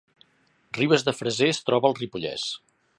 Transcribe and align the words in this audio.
Ribes 0.77 1.05
de 1.09 1.15
Freser 1.19 1.53
es 1.57 1.63
troba 1.71 1.91
al 1.93 1.99
Ripollès 2.03 2.53